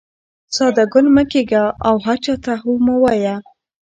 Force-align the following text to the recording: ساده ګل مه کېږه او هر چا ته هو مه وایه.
ساده 0.55 0.83
ګل 0.93 1.07
مه 1.15 1.23
کېږه 1.31 1.63
او 1.87 1.95
هر 2.05 2.17
چا 2.25 2.33
ته 2.43 2.53
هو 2.61 2.71
مه 2.85 2.95
وایه. 3.01 3.35